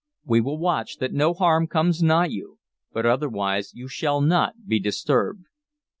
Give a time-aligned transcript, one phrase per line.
[0.25, 2.57] We will watch that no harm comes nigh you,
[2.91, 5.45] but otherwise you shall not be disturbed."